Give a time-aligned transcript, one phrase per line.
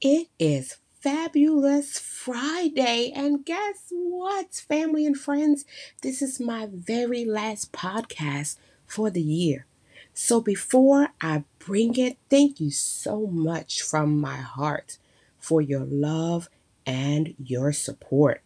[0.00, 5.64] It is Fabulous Friday, and guess what, family and friends?
[6.02, 9.66] This is my very last podcast for the year.
[10.14, 14.98] So before I bring it, thank you so much from my heart
[15.40, 16.48] for your love
[16.86, 18.40] and your support.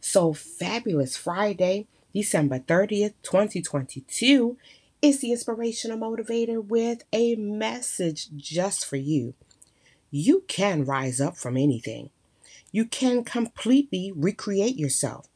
[0.00, 4.56] So, Fabulous Friday, December 30th, 2022,
[5.02, 9.34] is the Inspirational Motivator with a message just for you
[10.16, 12.08] you can rise up from anything.
[12.70, 15.26] You can completely recreate yourself.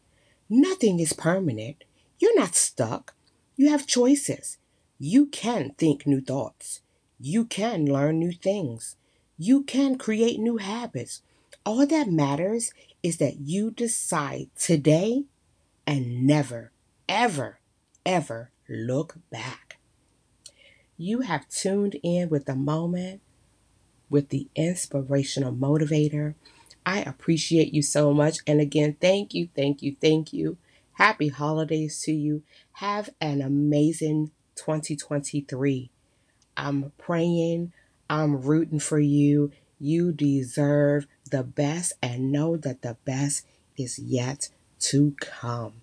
[0.49, 1.83] Nothing is permanent.
[2.21, 3.15] You're not stuck.
[3.57, 4.57] You have choices.
[5.01, 6.81] You can think new thoughts.
[7.19, 8.95] You can learn new things.
[9.37, 11.23] You can create new habits.
[11.67, 15.25] All that matters is that you decide today
[15.89, 16.71] and never,
[17.09, 17.59] ever,
[18.07, 19.79] ever look back.
[20.97, 23.23] You have tuned in with the moment
[24.11, 26.35] with the inspirational motivator.
[26.85, 28.39] I appreciate you so much.
[28.47, 30.57] And again, thank you, thank you, thank you.
[30.93, 32.43] Happy holidays to you.
[32.73, 35.91] Have an amazing 2023.
[36.57, 37.73] I'm praying,
[38.11, 39.53] I'm rooting for you.
[39.79, 44.49] You deserve the best and know that the best is yet
[44.81, 45.75] to come.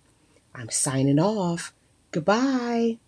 [0.54, 1.72] I'm signing off.
[2.10, 2.98] Goodbye.